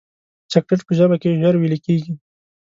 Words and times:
چاکلېټ 0.51 0.81
په 0.87 0.93
ژبه 0.97 1.15
کې 1.21 1.39
ژر 1.41 1.55
ویلې 1.57 1.79
کېږي. 1.85 2.11